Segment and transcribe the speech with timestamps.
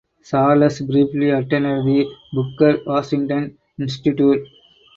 [0.23, 4.47] Charles briefly attended the Booker Washington Institute.